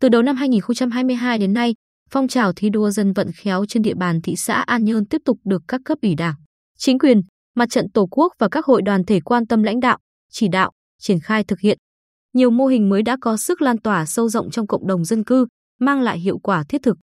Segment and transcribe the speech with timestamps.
[0.00, 1.74] Từ đầu năm 2022 đến nay,
[2.10, 5.22] phong trào thi đua dân vận khéo trên địa bàn thị xã An Nhơn tiếp
[5.24, 6.34] tục được các cấp ủy đảng,
[6.78, 7.20] chính quyền,
[7.56, 9.98] mặt trận Tổ quốc và các hội đoàn thể quan tâm lãnh đạo,
[10.30, 10.70] chỉ đạo,
[11.00, 11.78] triển khai thực hiện.
[12.34, 15.24] Nhiều mô hình mới đã có sức lan tỏa sâu rộng trong cộng đồng dân
[15.24, 15.46] cư,
[15.80, 16.98] mang lại hiệu quả thiết thực.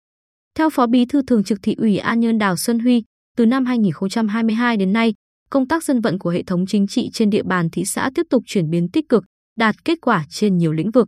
[0.56, 3.04] Theo Phó Bí thư Thường trực Thị ủy An Nhơn Đào Xuân Huy,
[3.36, 5.14] từ năm 2022 đến nay,
[5.50, 8.26] công tác dân vận của hệ thống chính trị trên địa bàn thị xã tiếp
[8.30, 9.24] tục chuyển biến tích cực,
[9.58, 11.08] đạt kết quả trên nhiều lĩnh vực.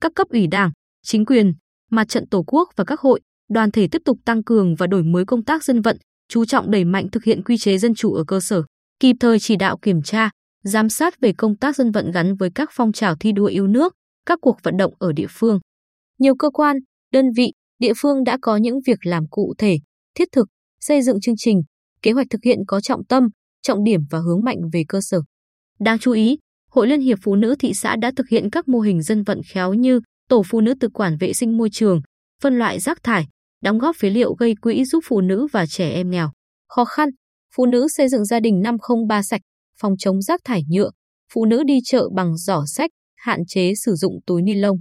[0.00, 0.70] Các cấp ủy đảng,
[1.06, 1.52] chính quyền,
[1.90, 5.02] mặt trận Tổ quốc và các hội, đoàn thể tiếp tục tăng cường và đổi
[5.02, 5.96] mới công tác dân vận,
[6.28, 8.62] chú trọng đẩy mạnh thực hiện quy chế dân chủ ở cơ sở,
[9.00, 10.30] kịp thời chỉ đạo kiểm tra,
[10.64, 13.66] giám sát về công tác dân vận gắn với các phong trào thi đua yêu
[13.66, 13.94] nước,
[14.26, 15.58] các cuộc vận động ở địa phương.
[16.18, 16.76] Nhiều cơ quan,
[17.12, 19.76] đơn vị, địa phương đã có những việc làm cụ thể,
[20.14, 20.46] thiết thực,
[20.80, 21.62] xây dựng chương trình,
[22.02, 23.28] kế hoạch thực hiện có trọng tâm,
[23.62, 25.20] trọng điểm và hướng mạnh về cơ sở.
[25.80, 26.36] Đáng chú ý,
[26.70, 29.40] Hội Liên hiệp Phụ nữ thị xã đã thực hiện các mô hình dân vận
[29.52, 32.00] khéo như tổ phụ nữ tự quản vệ sinh môi trường,
[32.42, 33.26] phân loại rác thải,
[33.62, 36.30] đóng góp phế liệu gây quỹ giúp phụ nữ và trẻ em nghèo.
[36.68, 37.08] Khó khăn,
[37.56, 39.40] phụ nữ xây dựng gia đình 503 sạch,
[39.80, 40.90] phòng chống rác thải nhựa,
[41.32, 44.76] phụ nữ đi chợ bằng giỏ sách, hạn chế sử dụng túi ni lông.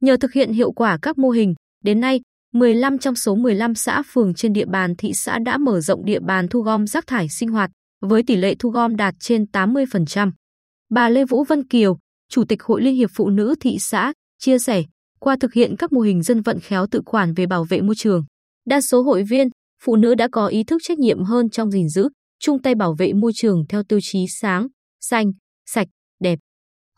[0.00, 1.54] Nhờ thực hiện hiệu quả các mô hình,
[1.84, 2.20] đến nay,
[2.52, 6.20] 15 trong số 15 xã phường trên địa bàn thị xã đã mở rộng địa
[6.20, 10.30] bàn thu gom rác thải sinh hoạt, với tỷ lệ thu gom đạt trên 80%.
[10.90, 11.98] Bà Lê Vũ Vân Kiều,
[12.30, 14.84] Chủ tịch Hội Liên hiệp Phụ nữ thị xã, chia sẻ,
[15.20, 17.94] qua thực hiện các mô hình dân vận khéo tự quản về bảo vệ môi
[17.94, 18.24] trường,
[18.66, 19.48] đa số hội viên,
[19.84, 22.08] phụ nữ đã có ý thức trách nhiệm hơn trong gìn giữ,
[22.40, 24.66] chung tay bảo vệ môi trường theo tiêu chí sáng,
[25.00, 25.32] xanh,
[25.66, 25.88] sạch,
[26.20, 26.38] đẹp.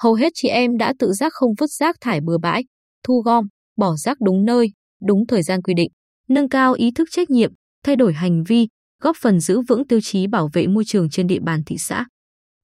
[0.02, 2.64] Hầu hết chị em đã tự giác không vứt rác thải bừa bãi,
[3.04, 3.46] thu gom,
[3.76, 4.72] bỏ rác đúng nơi,
[5.06, 5.90] đúng thời gian quy định,
[6.28, 7.52] nâng cao ý thức trách nhiệm,
[7.84, 8.68] thay đổi hành vi,
[9.00, 12.06] góp phần giữ vững tiêu chí bảo vệ môi trường trên địa bàn thị xã.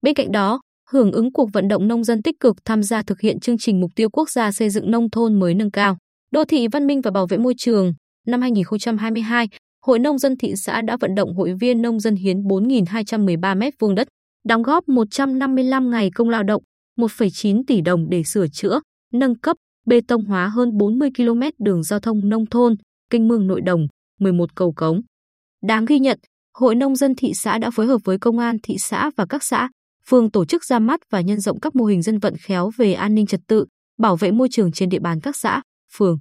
[0.01, 0.61] Bên cạnh đó,
[0.91, 3.79] hưởng ứng cuộc vận động nông dân tích cực tham gia thực hiện chương trình
[3.79, 5.97] mục tiêu quốc gia xây dựng nông thôn mới nâng cao,
[6.31, 7.93] đô thị văn minh và bảo vệ môi trường
[8.27, 9.47] năm 2022,
[9.85, 13.63] Hội nông dân thị xã đã vận động hội viên nông dân hiến 4.213 m
[13.79, 14.07] vuông đất,
[14.47, 16.63] đóng góp 155 ngày công lao động,
[16.99, 18.79] 1,9 tỷ đồng để sửa chữa,
[19.13, 22.75] nâng cấp, bê tông hóa hơn 40 km đường giao thông nông thôn,
[23.09, 23.87] kênh mương nội đồng,
[24.19, 25.01] 11 cầu cống.
[25.63, 26.19] Đáng ghi nhận,
[26.57, 29.43] Hội Nông dân thị xã đã phối hợp với Công an thị xã và các
[29.43, 29.69] xã,
[30.09, 32.93] phường tổ chức ra mắt và nhân rộng các mô hình dân vận khéo về
[32.93, 33.65] an ninh trật tự,
[33.99, 35.61] bảo vệ môi trường trên địa bàn các xã,
[35.93, 36.17] phường.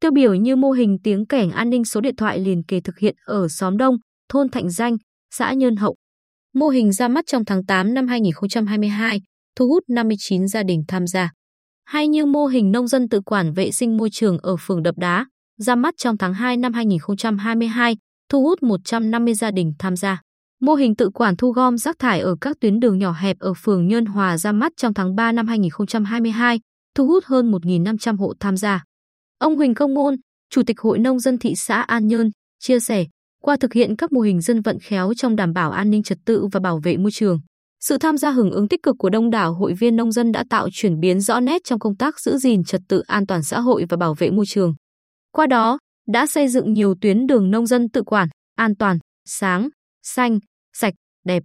[0.00, 2.98] Tiêu biểu như mô hình tiếng kẻng an ninh số điện thoại liền kề thực
[2.98, 3.96] hiện ở xóm Đông,
[4.28, 4.96] thôn Thạnh Danh,
[5.34, 5.96] xã Nhơn Hậu.
[6.54, 9.20] Mô hình ra mắt trong tháng 8 năm 2022,
[9.56, 11.30] thu hút 59 gia đình tham gia.
[11.84, 14.94] Hay như mô hình nông dân tự quản vệ sinh môi trường ở phường Đập
[14.98, 15.26] Đá,
[15.58, 17.96] ra mắt trong tháng 2 năm 2022,
[18.28, 20.20] thu hút 150 gia đình tham gia.
[20.62, 23.54] Mô hình tự quản thu gom rác thải ở các tuyến đường nhỏ hẹp ở
[23.54, 26.60] phường Nhơn Hòa ra mắt trong tháng 3 năm 2022,
[26.94, 28.84] thu hút hơn 1.500 hộ tham gia.
[29.38, 30.16] Ông Huỳnh Công Môn,
[30.50, 33.04] Chủ tịch Hội Nông dân thị xã An Nhơn, chia sẻ,
[33.42, 36.18] qua thực hiện các mô hình dân vận khéo trong đảm bảo an ninh trật
[36.24, 37.40] tự và bảo vệ môi trường,
[37.80, 40.44] sự tham gia hưởng ứng tích cực của đông đảo hội viên nông dân đã
[40.50, 43.60] tạo chuyển biến rõ nét trong công tác giữ gìn trật tự an toàn xã
[43.60, 44.74] hội và bảo vệ môi trường.
[45.32, 45.78] Qua đó,
[46.08, 49.68] đã xây dựng nhiều tuyến đường nông dân tự quản, an toàn, sáng,
[50.02, 50.38] xanh,
[50.72, 50.94] sạch,
[51.24, 51.42] đẹp.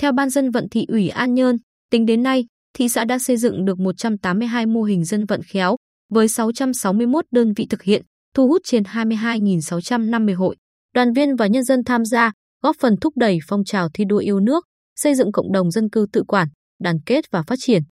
[0.00, 1.56] Theo Ban dân vận thị ủy An Nhơn,
[1.90, 5.76] tính đến nay, thị xã đã xây dựng được 182 mô hình dân vận khéo,
[6.10, 8.02] với 661 đơn vị thực hiện,
[8.34, 10.56] thu hút trên 22.650 hội,
[10.94, 12.32] đoàn viên và nhân dân tham gia,
[12.62, 14.64] góp phần thúc đẩy phong trào thi đua yêu nước,
[14.96, 16.48] xây dựng cộng đồng dân cư tự quản,
[16.82, 17.82] đoàn kết và phát triển.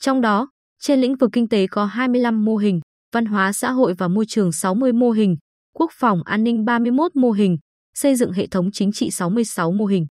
[0.00, 0.50] Trong đó,
[0.80, 2.80] trên lĩnh vực kinh tế có 25 mô hình,
[3.12, 5.36] văn hóa xã hội và môi trường 60 mô hình,
[5.74, 7.58] quốc phòng an ninh 31 mô hình,
[7.94, 10.06] xây dựng hệ thống chính trị 66 mô hình.